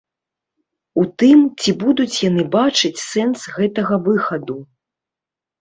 У 1.01 1.03
тым, 1.23 1.43
ці 1.61 1.71
будуць 1.83 2.21
яны 2.29 2.43
бачыць 2.57 3.03
сэнс 3.11 3.39
гэтага 3.59 4.01
выхаду. 4.09 4.59